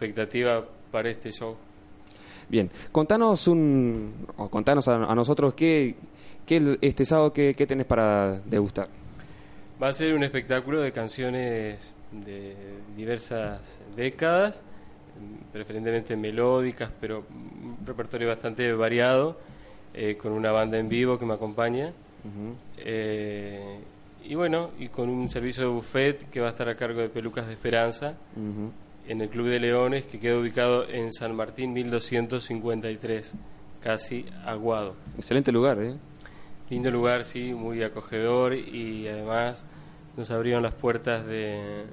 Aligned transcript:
expectativa 0.00 0.64
para 0.90 1.10
este 1.10 1.30
show. 1.30 1.56
Bien, 2.48 2.70
contanos 2.90 3.46
un, 3.46 4.26
o 4.36 4.48
contanos 4.48 4.88
a, 4.88 5.14
nosotros 5.14 5.54
qué, 5.54 5.94
qué 6.46 6.78
este 6.80 7.04
sábado 7.04 7.32
qué, 7.32 7.54
qué 7.54 7.66
tenés 7.66 7.86
para 7.86 8.40
degustar. 8.40 8.88
Va 9.80 9.88
a 9.88 9.92
ser 9.92 10.14
un 10.14 10.24
espectáculo 10.24 10.80
de 10.80 10.92
canciones 10.92 11.92
de 12.10 12.54
diversas 12.96 13.60
décadas, 13.94 14.60
preferentemente 15.52 16.16
melódicas, 16.16 16.90
pero 17.00 17.24
un 17.30 17.78
repertorio 17.86 18.28
bastante 18.28 18.72
variado, 18.72 19.38
eh, 19.94 20.16
con 20.16 20.32
una 20.32 20.50
banda 20.50 20.78
en 20.78 20.88
vivo 20.88 21.18
que 21.18 21.26
me 21.26 21.34
acompaña. 21.34 21.92
Eh, 22.78 23.78
y 24.24 24.34
bueno, 24.34 24.70
y 24.78 24.88
con 24.88 25.08
un 25.08 25.28
servicio 25.28 25.62
de 25.62 25.68
buffet 25.70 26.30
que 26.30 26.40
va 26.40 26.48
a 26.48 26.50
estar 26.50 26.68
a 26.68 26.74
cargo 26.74 27.00
de 27.00 27.08
Pelucas 27.08 27.46
de 27.46 27.54
Esperanza 27.54 28.14
en 29.10 29.20
el 29.20 29.28
Club 29.28 29.48
de 29.48 29.58
Leones, 29.58 30.04
que 30.04 30.20
queda 30.20 30.38
ubicado 30.38 30.88
en 30.88 31.12
San 31.12 31.34
Martín 31.34 31.72
1253, 31.72 33.34
casi 33.82 34.24
aguado. 34.46 34.94
Excelente 35.16 35.50
lugar, 35.50 35.82
¿eh? 35.82 35.96
Lindo 36.70 36.92
lugar, 36.92 37.24
sí, 37.24 37.52
muy 37.52 37.82
acogedor 37.82 38.54
y 38.54 39.08
además 39.08 39.66
nos 40.16 40.30
abrieron 40.30 40.62
las 40.62 40.74
puertas 40.74 41.26
de, 41.26 41.86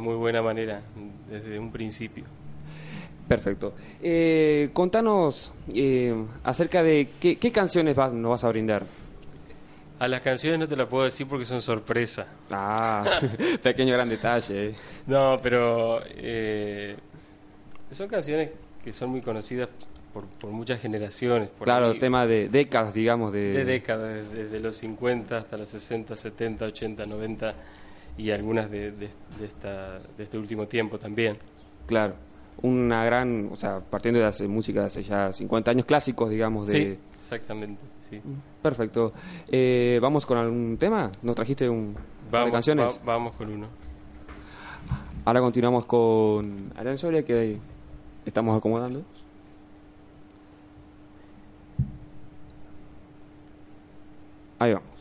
muy 0.00 0.16
buena 0.16 0.42
manera 0.42 0.82
desde 1.30 1.60
un 1.60 1.70
principio. 1.70 2.24
Perfecto. 3.28 3.74
Eh, 4.02 4.70
contanos 4.72 5.54
eh, 5.72 6.12
acerca 6.42 6.82
de 6.82 7.08
qué, 7.20 7.52
canciones 7.52 7.94
vas, 7.94 8.12
nos 8.12 8.30
vas 8.32 8.42
a 8.42 8.48
brindar. 8.48 8.84
A 10.04 10.08
las 10.08 10.20
canciones 10.20 10.60
no 10.60 10.68
te 10.68 10.76
las 10.76 10.86
puedo 10.86 11.04
decir 11.04 11.26
porque 11.26 11.46
son 11.46 11.62
sorpresa. 11.62 12.26
Ah, 12.50 13.20
pequeño 13.62 13.94
gran 13.94 14.06
detalle. 14.06 14.68
Eh. 14.68 14.74
No, 15.06 15.40
pero 15.42 16.02
son 17.90 18.08
canciones 18.08 18.50
que 18.84 18.92
son 18.92 19.08
muy 19.08 19.22
conocidas 19.22 19.70
por, 20.12 20.50
muchas 20.50 20.78
generaciones. 20.82 21.48
claro, 21.58 21.94
tema 21.94 22.26
de 22.26 22.50
décadas, 22.50 22.92
digamos. 22.92 23.32
De, 23.32 23.54
de 23.54 23.64
décadas, 23.64 24.30
desde, 24.30 24.60
los 24.60 24.76
50 24.76 25.38
hasta 25.38 25.56
los 25.56 25.70
60, 25.70 26.14
70, 26.14 26.66
80, 26.66 27.06
90 27.06 27.54
y 28.18 28.30
algunas 28.30 28.70
de, 28.70 28.90
de, 28.92 29.08
esta, 29.42 30.00
de 30.18 30.24
este 30.24 30.36
último 30.36 30.68
tiempo 30.68 30.98
también. 30.98 31.38
Claro, 31.86 32.14
una 32.62 33.04
gran, 33.04 33.50
o 33.52 33.56
sea, 33.56 33.80
partiendo 33.80 34.20
de 34.20 34.26
hace 34.26 34.48
música 34.48 34.80
de 34.80 34.86
hace 34.86 35.02
ya 35.02 35.32
50 35.32 35.70
años 35.70 35.84
clásicos, 35.84 36.30
digamos. 36.30 36.66
De... 36.66 36.72
Sí, 36.72 36.98
exactamente, 37.18 37.82
sí. 38.08 38.20
Perfecto. 38.62 39.12
Eh, 39.48 39.98
¿Vamos 40.00 40.24
con 40.24 40.38
algún 40.38 40.76
tema? 40.78 41.10
¿Nos 41.22 41.34
trajiste 41.34 41.68
un 41.68 41.94
vamos, 42.30 42.46
de 42.46 42.52
canciones? 42.52 43.02
vamos 43.04 43.34
con 43.34 43.50
uno. 43.50 43.66
Ahora 45.24 45.40
continuamos 45.40 45.86
con 45.86 46.72
Aran 46.76 46.98
Soria, 46.98 47.22
que 47.22 47.58
estamos 48.24 48.56
acomodando. 48.56 49.02
Ahí 54.58 54.72
vamos. 54.72 54.93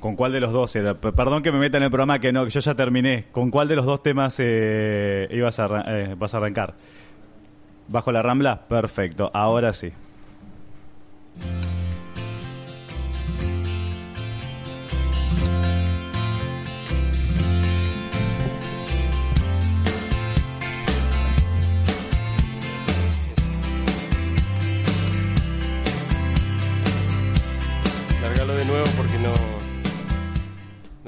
¿Con 0.00 0.16
cuál 0.16 0.32
de 0.32 0.40
los 0.40 0.52
dos? 0.52 0.72
Perdón 1.14 1.42
que 1.42 1.52
me 1.52 1.58
meta 1.58 1.76
en 1.76 1.84
el 1.84 1.90
programa 1.90 2.18
que 2.18 2.32
no, 2.32 2.44
que 2.44 2.50
yo 2.50 2.60
ya 2.60 2.74
terminé. 2.74 3.26
¿Con 3.30 3.50
cuál 3.50 3.68
de 3.68 3.76
los 3.76 3.84
dos 3.84 4.02
temas 4.02 4.36
eh, 4.40 5.28
ibas 5.30 5.60
a, 5.60 5.84
eh, 5.86 6.14
vas 6.18 6.32
a 6.34 6.38
arrancar? 6.38 6.74
¿Bajo 7.86 8.10
la 8.10 8.22
rambla? 8.22 8.66
Perfecto, 8.66 9.30
ahora 9.34 9.74
sí. 9.74 9.92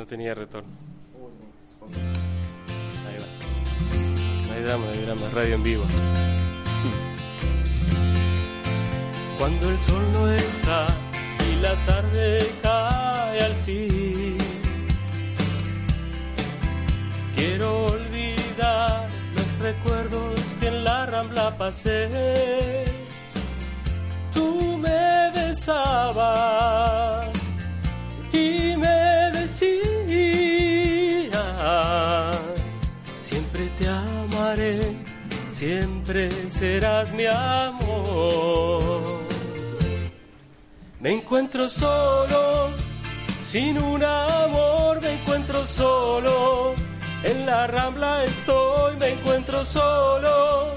Tenía 0.07 0.35
retorno. 0.35 0.71
Ahí 3.07 3.17
va. 3.19 3.27
No 4.47 4.53
hay 4.55 4.63
drama, 4.63 4.85
no 4.87 4.93
hay 4.93 5.01
drama, 5.05 5.23
radio 5.35 5.55
en 5.55 5.63
vivo. 5.63 5.85
Cuando 9.39 9.71
el 9.71 9.79
sol 9.79 10.03
no 10.13 10.31
está 10.31 10.87
y 11.51 11.57
la 11.61 11.75
tarde 11.85 12.49
cae 12.63 13.43
al 13.43 13.55
fin, 13.67 14.39
quiero 17.35 17.87
olvidar 17.87 19.09
los 19.35 19.59
recuerdos 19.59 20.41
que 20.61 20.69
en 20.69 20.85
la 20.85 21.07
rambla 21.07 21.59
pasé. 21.59 22.85
Tú 24.33 24.79
me 24.79 25.31
besabas 25.35 27.33
y 28.33 28.72
serás 36.51 37.13
mi 37.13 37.25
amor. 37.27 39.03
Me 41.01 41.13
encuentro 41.13 41.69
solo, 41.69 42.69
sin 43.43 43.79
un 43.79 44.03
amor, 44.05 45.01
me 45.01 45.15
encuentro 45.15 45.67
solo. 45.67 46.75
En 47.25 47.47
la 47.47 47.67
rambla 47.67 48.25
estoy, 48.25 48.97
me 48.97 49.11
encuentro 49.11 49.65
solo. 49.65 50.73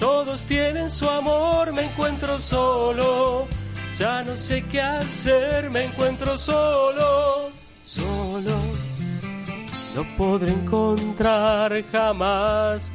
Todos 0.00 0.46
tienen 0.46 0.90
su 0.90 1.08
amor, 1.08 1.72
me 1.72 1.84
encuentro 1.84 2.38
solo. 2.38 3.46
Ya 3.98 4.22
no 4.22 4.36
sé 4.36 4.64
qué 4.70 4.80
hacer, 4.80 5.70
me 5.70 5.84
encuentro 5.84 6.38
solo, 6.38 7.50
solo 7.84 8.88
no 9.98 10.04
podré 10.16 10.52
encontrar 10.52 11.72
jamás 11.90 12.92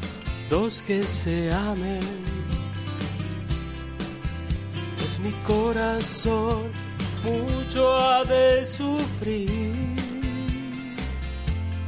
dos 0.53 0.83
que 0.83 1.01
se 1.01 1.51
amen. 1.51 1.99
Pues 4.97 5.19
mi 5.25 5.31
corazón 5.53 6.61
mucho 7.23 7.81
ha 7.97 8.23
de 8.23 8.63
sufrir. 8.63 9.73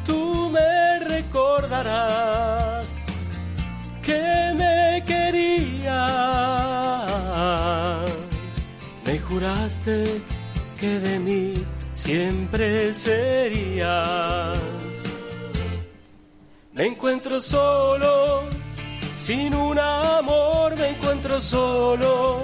Tú 0.03 0.49
me 0.49 0.99
recordarás 1.15 2.87
que 4.01 4.23
me 4.61 5.03
querías. 5.05 5.93
Me 9.05 9.19
juraste 9.19 10.21
que 10.79 10.99
de 11.07 11.19
mí 11.19 11.53
siempre 11.93 12.95
serías. 12.95 14.65
Me 16.75 16.87
encuentro 16.87 17.39
solo, 17.39 18.24
sin 19.17 19.53
un 19.55 19.79
amor 19.79 20.75
me 20.77 20.89
encuentro 20.89 21.41
solo. 21.41 22.43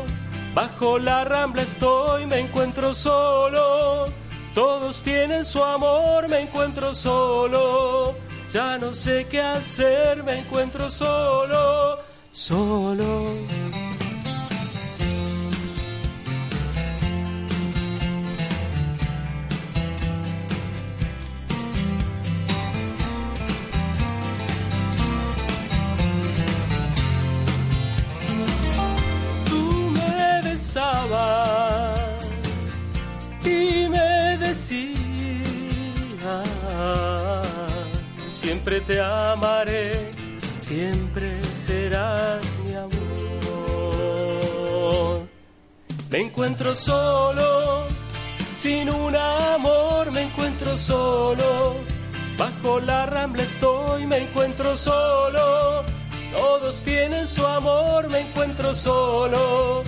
Bajo 0.54 1.00
la 1.00 1.24
rambla 1.24 1.62
estoy, 1.62 2.26
me 2.26 2.40
encuentro 2.40 2.94
solo. 2.94 4.06
Todos 4.54 5.02
tienen 5.02 5.46
su 5.46 5.64
amor, 5.64 6.28
me 6.28 6.42
encuentro 6.42 6.94
solo. 6.94 8.16
Ya 8.52 8.78
no 8.78 8.94
sé 8.94 9.26
qué 9.32 9.42
hacer, 9.42 10.24
me 10.24 10.40
encuentro 10.40 10.92
solo, 10.92 12.00
solo. 12.34 13.81
Te 38.87 39.01
amaré, 39.01 40.11
siempre 40.59 41.41
serás 41.41 42.45
mi 42.66 42.73
amor. 42.73 42.91
Me 46.09 46.19
encuentro 46.19 46.75
solo, 46.75 47.85
sin 48.53 48.89
un 48.89 49.16
amor 49.16 50.11
me 50.11 50.23
encuentro 50.23 50.78
solo, 50.78 51.75
bajo 52.37 52.79
la 52.79 53.05
rambla 53.05 53.43
estoy, 53.43 54.05
me 54.05 54.17
encuentro 54.17 54.75
solo. 54.75 55.83
Todos 56.33 56.81
tienen 56.83 57.28
su 57.28 57.45
amor, 57.45 58.09
me 58.09 58.19
encuentro 58.22 58.73
solo 58.73 59.83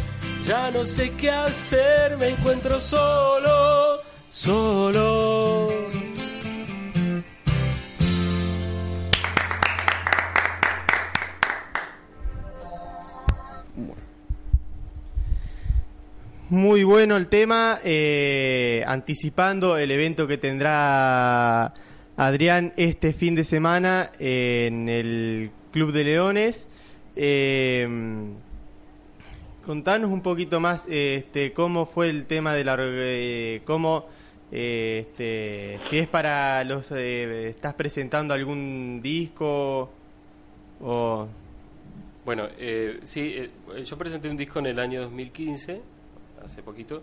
ya 0.46 0.72
no 0.72 0.86
sé 0.86 1.12
qué 1.12 1.30
hacer, 1.30 2.18
me 2.18 2.30
encuentro 2.30 2.80
solo, 2.82 4.00
solo. 4.32 5.63
Muy 16.54 16.84
bueno 16.84 17.18
el 17.18 17.28
tema, 17.28 17.80
eh, 17.84 18.84
anticipando 18.88 19.78
el 19.78 19.92
evento 19.92 20.28
que 20.28 20.38
tendrá 20.38 21.74
Adrián 22.16 22.74
este 22.78 23.12
fin 23.12 23.34
de 23.34 23.44
semana 23.44 24.12
en 24.20 24.88
el 24.88 25.52
Club 25.72 25.92
de 25.92 26.04
Leones. 26.04 26.68
Eh, 27.16 27.88
contanos 29.66 30.12
un 30.12 30.22
poquito 30.22 30.60
más 30.60 30.86
este, 30.88 31.54
cómo 31.54 31.88
fue 31.88 32.10
el 32.10 32.26
tema 32.26 32.54
de 32.54 32.64
la... 32.64 32.78
Eh, 32.80 33.62
cómo, 33.66 34.06
eh, 34.52 35.08
este, 35.08 35.80
si 35.90 35.98
es 35.98 36.08
para 36.08 36.64
los... 36.64 36.92
Eh, 36.92 37.50
¿Estás 37.50 37.74
presentando 37.74 38.34
algún 38.34 39.02
disco 39.02 39.92
o...? 40.82 41.28
Bueno, 42.26 42.48
sí, 43.04 43.52
yo 43.84 43.98
presenté 43.98 44.30
un 44.30 44.38
disco 44.38 44.60
en 44.60 44.68
el 44.68 44.80
año 44.80 45.02
2015, 45.02 45.82
hace 46.44 46.62
poquito, 46.64 47.02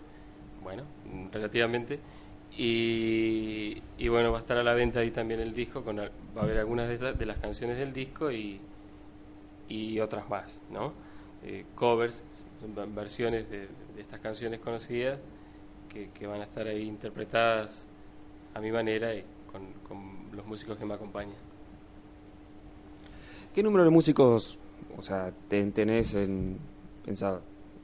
bueno, 0.63 0.83
relativamente, 1.31 1.99
y, 2.57 3.81
y 3.97 4.07
bueno, 4.09 4.31
va 4.31 4.39
a 4.39 4.41
estar 4.41 4.57
a 4.57 4.63
la 4.63 4.73
venta 4.73 4.99
ahí 4.99 5.11
también 5.11 5.39
el 5.39 5.53
disco, 5.53 5.83
con, 5.83 5.97
va 5.97 6.09
a 6.37 6.41
haber 6.41 6.57
algunas 6.57 6.87
de, 6.87 7.13
de 7.13 7.25
las 7.25 7.37
canciones 7.37 7.77
del 7.77 7.93
disco 7.93 8.31
y, 8.31 8.59
y 9.69 9.99
otras 9.99 10.29
más, 10.29 10.59
¿no? 10.69 10.93
Eh, 11.43 11.65
covers, 11.75 12.23
versiones 12.93 13.49
de, 13.49 13.67
estas 13.97 14.19
canciones 14.19 14.59
conocidas 14.59 15.17
que, 15.89 16.09
que 16.09 16.27
van 16.27 16.41
a 16.41 16.43
estar 16.43 16.67
ahí 16.67 16.83
interpretadas 16.83 17.83
a 18.53 18.59
mi 18.59 18.71
manera 18.71 19.13
y 19.15 19.23
con, 19.51 19.65
con 19.87 20.35
los 20.35 20.45
músicos 20.45 20.77
que 20.77 20.85
me 20.85 20.93
acompañan. 20.93 21.35
¿Qué 23.55 23.63
número 23.63 23.83
de 23.83 23.89
músicos, 23.89 24.57
o 24.97 25.01
sea, 25.01 25.31
ten- 25.47 25.71
tenés 25.71 26.13
en, 26.13 26.57
pensado? 27.05 27.41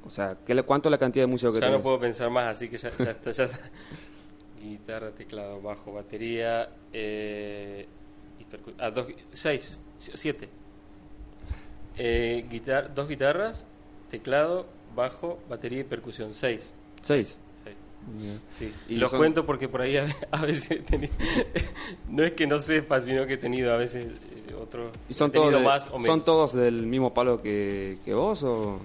O 0.07 0.09
sea, 0.09 0.37
¿qué, 0.45 0.55
le- 0.55 0.63
¿cuánto 0.63 0.89
es 0.89 0.91
la 0.91 0.97
cantidad 0.97 1.23
de 1.23 1.31
músicos 1.31 1.53
que 1.55 1.59
Ya 1.59 1.67
tenés? 1.67 1.79
no 1.79 1.83
puedo 1.83 1.99
pensar 1.99 2.29
más, 2.31 2.45
así 2.57 2.69
que 2.69 2.77
ya, 2.77 2.89
ya 2.97 3.11
está, 3.11 3.31
ya 3.31 3.43
está. 3.43 3.59
Guitarra, 4.61 5.11
teclado, 5.11 5.61
bajo, 5.61 5.93
batería, 5.93 6.69
eh, 6.91 7.85
y 8.39 8.45
ah, 8.79 8.89
dos, 8.89 9.07
seis, 9.31 9.79
si- 9.97 10.11
siete. 10.15 10.49
Eh, 11.97 12.45
guitar, 12.49 12.93
dos 12.93 13.07
guitarras, 13.07 13.65
teclado, 14.09 14.65
bajo, 14.95 15.39
batería 15.49 15.79
y 15.81 15.83
percusión, 15.83 16.33
seis. 16.33 16.73
Seis. 17.01 17.39
Sí. 18.57 18.73
Y 18.87 18.95
Los 18.95 19.09
son- 19.11 19.19
cuento 19.19 19.45
porque 19.45 19.67
por 19.67 19.81
ahí 19.81 19.97
a, 19.97 20.07
a 20.31 20.41
veces 20.45 20.71
he 20.71 20.75
tenido, 20.77 21.11
no 22.09 22.23
es 22.23 22.33
que 22.33 22.47
no 22.47 22.59
sepa, 22.59 23.01
sino 23.01 23.25
que 23.25 23.33
he 23.33 23.37
tenido 23.37 23.73
a 23.73 23.77
veces 23.77 24.05
eh, 24.07 24.53
otros, 24.53 24.91
¿Y 25.09 25.13
son 25.13 25.29
todos, 25.31 25.51
de- 25.51 25.59
más 25.59 25.87
o 25.87 25.93
menos. 25.93 26.05
son 26.05 26.23
todos 26.23 26.53
del 26.53 26.85
mismo 26.87 27.13
palo 27.13 27.41
que, 27.41 27.97
que 28.05 28.13
vos 28.13 28.43
o...? 28.43 28.79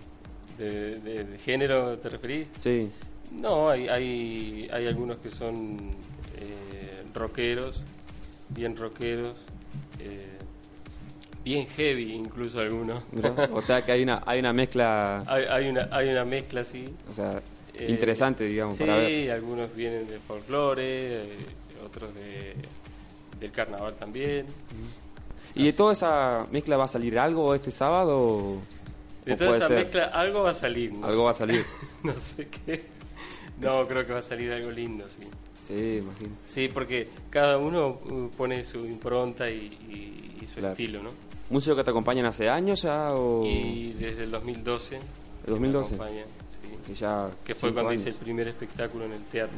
De, 0.62 1.00
de- 1.00 1.24
de 1.24 1.38
género 1.38 1.98
te 1.98 2.08
referís? 2.08 2.48
Sí. 2.58 2.90
No, 3.32 3.70
hay, 3.70 3.88
hay, 3.88 4.68
hay 4.72 4.86
algunos 4.86 5.18
que 5.18 5.30
son 5.30 5.78
eh, 6.38 7.02
rockeros, 7.14 7.82
bien 8.50 8.76
rockeros, 8.76 9.36
eh, 10.00 10.26
bien 11.44 11.66
heavy 11.68 12.12
incluso 12.12 12.60
algunos. 12.60 13.02
mirá. 13.12 13.48
O 13.52 13.62
sea 13.62 13.82
que 13.84 13.92
hay 13.92 14.02
una, 14.02 14.22
hay 14.26 14.38
una 14.40 14.52
mezcla, 14.52 15.22
hay, 15.26 15.44
hay, 15.44 15.68
una, 15.68 15.88
hay 15.90 16.08
una 16.10 16.24
mezcla 16.24 16.60
así. 16.60 16.92
o 17.10 17.14
sea, 17.14 17.40
eh, 17.74 17.86
interesante, 17.88 18.44
digamos, 18.44 18.76
sí, 18.76 18.84
para 18.84 18.96
ver. 18.98 19.30
algunos 19.30 19.74
vienen 19.74 20.06
de 20.06 20.18
folclore, 20.18 21.22
eh, 21.22 21.24
otros 21.86 22.14
de, 22.14 22.54
del 23.40 23.50
carnaval 23.50 23.94
también. 23.94 24.44
¿Y 25.54 25.64
de 25.64 25.72
toda 25.72 25.92
esa 25.92 26.46
mezcla 26.50 26.76
va 26.76 26.84
a 26.84 26.88
salir 26.88 27.18
algo 27.18 27.54
este 27.54 27.70
sábado? 27.70 28.16
o- 28.18 28.58
De 29.24 29.36
toda 29.36 29.56
esa 29.56 29.68
ser? 29.68 29.78
mezcla 29.84 30.04
algo 30.06 30.42
va 30.42 30.50
a 30.50 30.54
salir. 30.54 30.92
No 30.92 31.06
Algo 31.06 31.24
va 31.24 31.30
a 31.30 31.34
salir. 31.34 31.64
no 32.02 32.18
sé 32.18 32.48
qué. 32.48 32.82
No, 33.60 33.86
creo 33.86 34.04
que 34.06 34.12
va 34.12 34.18
a 34.18 34.22
salir 34.22 34.50
algo 34.52 34.70
lindo, 34.70 35.08
sí. 35.08 35.22
Sí, 35.66 35.98
imagino. 36.02 36.30
Sí, 36.46 36.68
porque 36.68 37.08
cada 37.30 37.56
uno 37.58 38.00
uh, 38.04 38.28
pone 38.36 38.64
su 38.64 38.78
impronta 38.86 39.48
y, 39.48 39.66
y- 39.88 40.38
y 40.42 40.46
su 40.46 40.56
Claro. 40.58 40.72
estilo, 40.72 41.02
¿no? 41.04 41.10
¿Músicos 41.50 41.76
que 41.78 41.84
te 41.84 41.90
acompañan 41.90 42.26
hace 42.26 42.48
años 42.48 42.82
ya 42.82 43.14
o...? 43.14 43.44
Y 43.46 43.92
desde 43.92 44.24
el 44.24 44.30
2012. 44.32 44.98
que 44.98 45.50
me 45.50 45.52
2012? 45.68 45.94
acompañan, 45.94 46.24
sí. 46.50 46.76
que 46.86 46.94
ya 46.94 47.30
Que 47.44 47.54
fue 47.54 47.72
cuando 47.72 47.90
años. 47.90 48.00
hice 48.00 48.10
el 48.10 48.16
primer 48.16 48.48
espectáculo 48.48 49.04
en 49.04 49.12
el 49.12 49.22
teatro. 49.26 49.56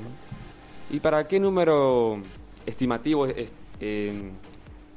¿Y 0.90 1.00
para 1.00 1.26
qué 1.26 1.40
número 1.40 2.18
estimativo 2.66 3.26
es- 3.26 3.52
eh, 3.80 4.30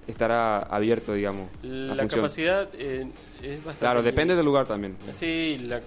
estará 0.07 0.59
abierto, 0.59 1.13
digamos, 1.13 1.49
la, 1.61 2.07
capacidad 2.07 2.69
eh, 2.73 3.07
es 3.41 3.57
bastante. 3.57 3.79
Claro, 3.79 4.01
depende 4.01 4.35
del 4.35 4.45
lugar 4.45 4.65
también. 4.65 4.95
Sí, 5.13 5.57
la- 5.63 5.81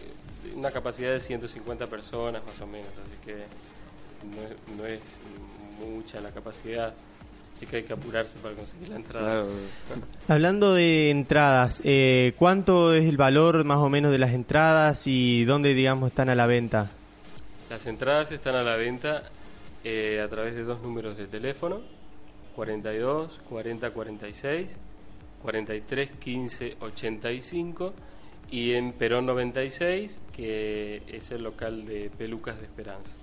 una 0.54 0.70
capacidad 0.70 1.12
de 1.12 1.20
150 1.20 1.86
personas 1.86 2.42
más 2.44 2.60
o 2.60 2.66
menos, 2.66 2.88
así 2.88 3.16
que 3.24 3.34
no 4.26 4.42
es, 4.42 4.78
no 4.78 4.86
es 4.86 5.00
mucha 5.80 6.20
la 6.20 6.30
capacidad, 6.30 6.92
así 7.54 7.66
que 7.66 7.76
hay 7.76 7.82
que 7.84 7.92
apurarse 7.92 8.38
para 8.38 8.54
conseguir 8.54 8.88
la 8.88 8.96
entrada. 8.96 9.26
Claro. 9.26 9.48
Hablando 10.28 10.74
de 10.74 11.10
entradas, 11.10 11.80
eh, 11.84 12.34
¿cuánto 12.38 12.92
es 12.94 13.08
el 13.08 13.16
valor 13.16 13.64
más 13.64 13.78
o 13.78 13.88
menos 13.88 14.12
de 14.12 14.18
las 14.18 14.30
entradas 14.32 15.06
y 15.06 15.44
dónde, 15.44 15.74
digamos, 15.74 16.08
están 16.08 16.28
a 16.28 16.34
la 16.34 16.46
venta? 16.46 16.90
Las 17.68 17.86
entradas 17.86 18.32
están 18.32 18.56
a 18.56 18.62
la 18.62 18.76
venta 18.76 19.22
eh, 19.84 20.20
a 20.24 20.28
través 20.28 20.54
de 20.54 20.64
dos 20.64 20.82
números 20.82 21.16
de 21.16 21.26
teléfono, 21.26 21.80
42 22.54 23.40
40 23.48 23.90
46, 23.90 24.76
43 25.42 26.10
15 26.10 26.76
85 26.80 27.92
y 28.50 28.72
en 28.72 28.92
Perón 28.92 29.26
96, 29.26 30.20
que 30.32 31.02
es 31.08 31.30
el 31.30 31.42
local 31.42 31.86
de 31.86 32.10
Pelucas 32.16 32.58
de 32.58 32.64
Esperanza. 32.64 33.14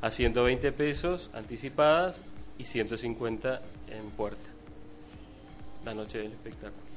A 0.00 0.10
120 0.10 0.72
pesos 0.72 1.30
anticipadas 1.32 2.20
y 2.58 2.64
150 2.64 3.62
en 3.90 4.10
puerta. 4.10 4.48
La 5.84 5.94
noche 5.94 6.18
del 6.18 6.32
espectáculo. 6.32 6.88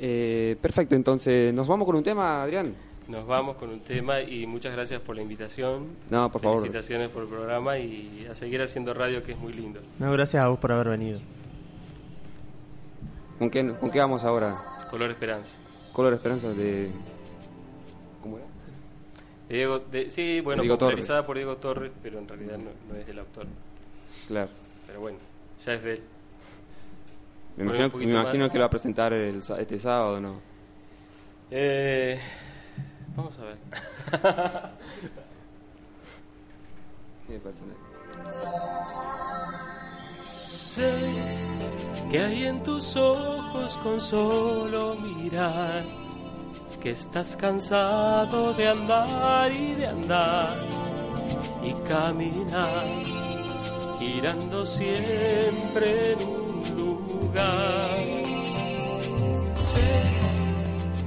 Eh, 0.00 0.56
perfecto, 0.60 0.94
entonces, 0.94 1.52
¿nos 1.54 1.66
vamos 1.66 1.86
con 1.86 1.96
un 1.96 2.02
tema, 2.02 2.42
Adrián? 2.42 2.74
Nos 3.08 3.26
vamos 3.26 3.56
con 3.56 3.70
un 3.70 3.80
tema 3.80 4.20
y 4.20 4.46
muchas 4.46 4.72
gracias 4.74 5.00
por 5.00 5.16
la 5.16 5.22
invitación. 5.22 5.88
No, 6.10 6.30
por 6.30 6.42
favor. 6.42 6.58
Felicitaciones 6.58 7.08
por 7.08 7.22
el 7.22 7.28
programa 7.28 7.78
y 7.78 8.26
a 8.30 8.34
seguir 8.34 8.60
haciendo 8.60 8.92
radio 8.92 9.22
que 9.22 9.32
es 9.32 9.38
muy 9.38 9.52
lindo. 9.54 9.80
No, 9.98 10.12
gracias 10.12 10.42
a 10.44 10.48
vos 10.48 10.58
por 10.58 10.72
haber 10.72 10.88
venido. 10.90 11.18
¿Con 13.38 13.48
qué, 13.50 13.66
¿Con 13.80 13.90
qué 13.90 13.98
vamos 14.00 14.24
ahora? 14.24 14.54
Color 14.90 15.10
Esperanza. 15.12 15.56
Color 15.92 16.14
Esperanza 16.14 16.48
de... 16.50 16.90
¿Cómo 18.22 18.36
era? 18.36 18.46
De 19.48 19.54
Diego, 19.56 19.78
de- 19.78 20.10
sí, 20.10 20.40
bueno, 20.42 20.62
Diego 20.62 20.76
popularizada 20.76 21.24
por 21.24 21.36
Diego 21.36 21.56
Torres, 21.56 21.90
pero 22.02 22.18
en 22.18 22.28
realidad 22.28 22.58
no, 22.58 22.70
no 22.92 23.00
es 23.00 23.06
del 23.06 23.20
autor. 23.20 23.46
Claro. 24.26 24.50
Pero 24.86 25.00
bueno, 25.00 25.16
ya 25.64 25.72
es 25.74 25.82
de 25.82 25.92
él. 25.94 26.00
Me 27.56 27.64
imagino, 27.64 27.88
me 27.96 28.04
imagino 28.04 28.48
que 28.50 28.58
lo 28.58 28.62
va 28.62 28.66
a 28.66 28.70
presentar 28.70 29.12
el 29.14 29.42
sa- 29.42 29.58
este 29.60 29.78
sábado, 29.78 30.20
¿no? 30.20 30.40
Eh, 31.50 32.20
vamos 33.18 33.38
a 33.38 33.42
ver. 33.42 33.58
¿Qué 37.26 37.32
me 37.34 37.40
parece? 37.40 37.62
Sé 40.30 40.92
que 42.10 42.20
hay 42.20 42.44
en 42.46 42.62
tus 42.62 42.96
ojos 42.96 43.76
con 43.78 44.00
solo 44.00 44.94
mirar 44.94 45.84
que 46.80 46.90
estás 46.90 47.36
cansado 47.36 48.54
de 48.54 48.68
andar 48.68 49.52
y 49.52 49.74
de 49.74 49.88
andar 49.88 50.56
y 51.62 51.72
caminar, 51.88 52.86
girando 53.98 54.64
siempre 54.64 56.12
en 56.12 56.22
un 56.28 56.62
lugar. 56.76 57.98
Sé 59.56 60.07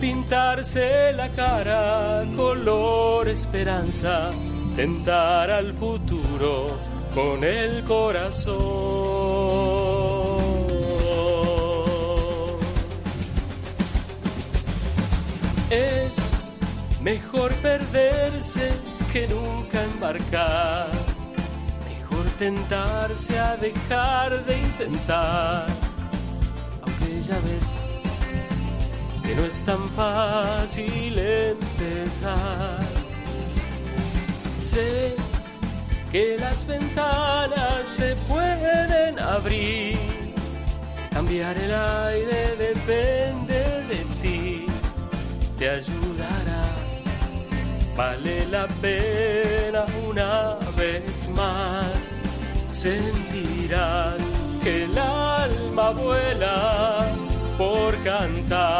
pintarse 0.00 1.12
la 1.12 1.28
cara 1.28 2.24
color 2.34 3.28
esperanza, 3.28 4.30
tentar 4.74 5.50
al 5.50 5.74
futuro 5.74 6.78
con 7.14 7.44
el 7.44 7.84
corazón. 7.84 9.10
Es 15.70 16.12
mejor 17.02 17.52
perderse 17.56 18.72
que 19.12 19.28
nunca 19.28 19.82
embarcar. 19.84 20.90
Mejor 21.88 22.26
tentarse 22.38 23.38
a 23.38 23.56
dejar 23.56 24.44
de 24.46 24.58
intentar, 24.58 25.66
que 29.30 29.36
no 29.36 29.44
es 29.44 29.60
tan 29.60 29.88
fácil 29.90 31.16
empezar. 31.18 32.80
Sé 34.60 35.14
que 36.10 36.36
las 36.38 36.66
ventanas 36.66 37.88
se 37.88 38.16
pueden 38.28 39.18
abrir, 39.20 39.98
cambiar 41.12 41.56
el 41.56 41.72
aire 41.72 42.56
depende 42.58 43.60
de 43.90 44.00
ti, 44.20 44.66
te 45.58 45.70
ayudará, 45.70 46.64
vale 47.96 48.46
la 48.48 48.66
pena 48.82 49.84
una 50.08 50.56
vez 50.76 51.28
más, 51.28 52.10
sentirás 52.72 54.22
que 54.62 54.84
el 54.84 54.98
alma 54.98 55.90
vuela 55.90 57.06
por 57.60 57.94
cantar 58.02 58.79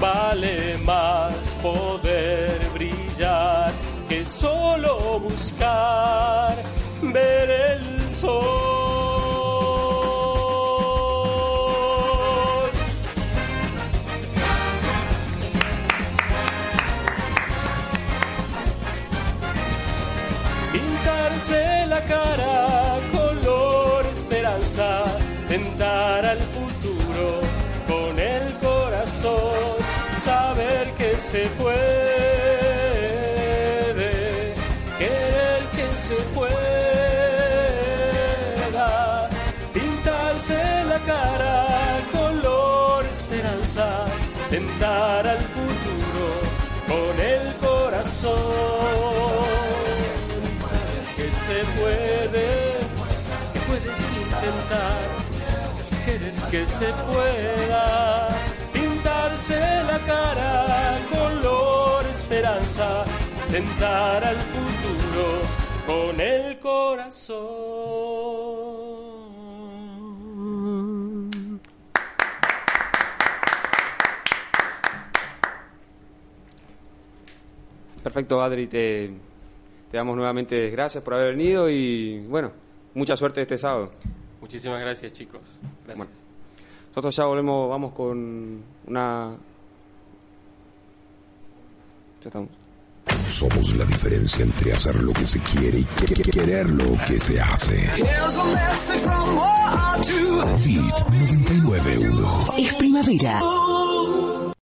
Vale 0.00 0.76
más 0.78 1.34
poder 1.62 2.60
brillar 2.74 3.70
que 4.08 4.26
solo 4.26 5.20
buscar 5.20 6.56
ver 7.00 7.50
el 7.50 8.10
sol. 8.10 8.54
pintarse 20.72 21.86
la 21.86 22.00
cara 22.02 22.83
saber 30.24 30.86
que 30.96 31.14
se 31.16 31.46
puede, 31.60 31.74
querer 34.98 35.62
que 35.76 35.86
se 36.06 36.18
pueda, 36.36 36.50
pintarse 39.74 40.58
la 40.92 40.98
cara 41.10 41.54
color 42.12 43.04
esperanza, 43.04 43.86
tentar 44.48 45.26
al 45.26 45.42
futuro 45.56 46.28
con 46.88 47.14
el 47.20 47.44
corazón. 47.66 48.64
Que 51.16 51.28
se 51.44 51.58
puede, 51.78 52.46
que 53.52 53.58
puedes 53.68 54.02
intentar, 54.22 55.02
quieres 56.04 56.38
que 56.50 56.62
se 56.66 56.88
pueda 57.10 58.33
cara 59.98 60.98
color 61.10 62.06
esperanza, 62.06 63.04
tentar 63.50 64.24
al 64.24 64.36
futuro 64.36 65.40
con 65.86 66.20
el 66.20 66.58
corazón. 66.58 67.44
Perfecto, 78.02 78.42
Adri, 78.42 78.66
te, 78.66 79.10
te 79.90 79.96
damos 79.96 80.14
nuevamente 80.14 80.70
gracias 80.70 81.02
por 81.02 81.14
haber 81.14 81.36
venido 81.36 81.70
y 81.70 82.20
bueno, 82.26 82.52
mucha 82.94 83.16
suerte 83.16 83.42
este 83.42 83.56
sábado. 83.56 83.92
Muchísimas 84.40 84.80
gracias, 84.80 85.12
chicos. 85.12 85.40
Gracias. 85.86 86.06
Bueno. 86.06 86.24
Nosotros 86.90 87.16
ya 87.16 87.24
volvemos, 87.24 87.68
vamos 87.68 87.92
con 87.92 88.62
una... 88.86 89.36
Ya 92.24 92.28
estamos. 92.28 92.48
Somos 93.28 93.74
la 93.74 93.84
diferencia 93.84 94.42
entre 94.44 94.72
hacer 94.72 94.94
lo 95.02 95.12
que 95.12 95.26
se 95.26 95.38
quiere 95.40 95.80
y 95.80 95.84
que- 95.84 96.14
que- 96.14 96.22
querer 96.30 96.70
lo 96.70 96.96
que 97.06 97.20
se 97.20 97.38
hace. 97.38 97.76
Fit 100.58 100.94
991. 101.62 102.44
Es 102.56 102.74
primavera. 102.74 103.40